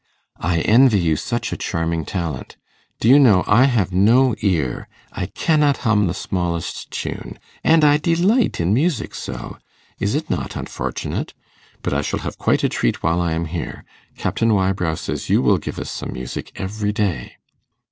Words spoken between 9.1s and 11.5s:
so. Is it not unfortunate?